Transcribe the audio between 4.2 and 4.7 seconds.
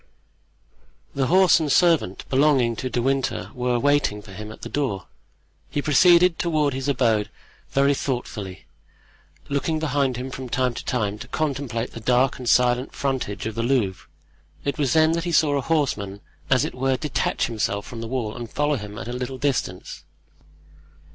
for him at the